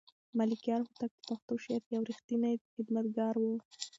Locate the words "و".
3.39-3.45